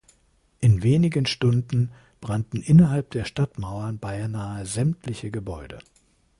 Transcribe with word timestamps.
In 0.61 0.81
wenigen 0.81 1.27
Stunden 1.27 1.91
brannten 2.21 2.59
innerhalb 2.63 3.11
der 3.11 3.23
Stadtmauern 3.23 3.99
beinahe 3.99 4.65
sämtliche 4.65 5.29
Gebäude. 5.29 5.77